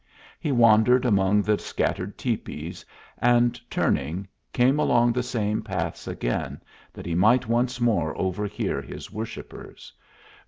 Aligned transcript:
He 0.39 0.51
wandered 0.51 1.05
among 1.05 1.43
the 1.43 1.59
scattered 1.59 2.17
tepees, 2.17 2.83
and, 3.19 3.61
turning, 3.69 4.27
came 4.51 4.79
along 4.79 5.13
the 5.13 5.21
same 5.21 5.61
paths 5.61 6.07
again, 6.07 6.59
that 6.91 7.05
he 7.05 7.13
might 7.13 7.45
once 7.47 7.79
more 7.79 8.17
overhear 8.17 8.81
his 8.81 9.11
worshippers. 9.11 9.93